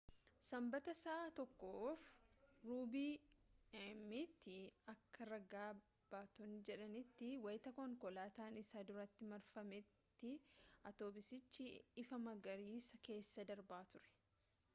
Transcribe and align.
sanbata 0.47 0.91
sa’a 1.03 1.25
1:15 1.29 2.71
a.m 3.81 4.11
tti 4.41 4.57
akka 4.93 5.21
raga 5.31 5.65
baatotni 6.11 6.57
jedhanitti 6.69 7.27
wayita 7.45 7.69
konkolaataan 7.79 8.59
isa 8.63 8.85
duratti 8.87 9.29
marfate 9.33 9.79
atoobisichi 10.89 11.63
ifa 12.03 12.17
magariisaa 12.29 13.03
keessa 13.09 13.47
darbaa 13.53 13.85
ture 13.93 14.09